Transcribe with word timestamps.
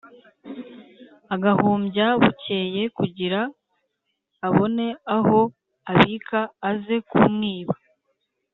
Agahumbya 1.33 2.05
bukeya 2.21 2.83
kugira 2.97 3.39
abone 4.47 4.87
aho 5.15 5.39
abika 5.91 6.39
aze 6.69 6.95
kumwiba 7.09 7.75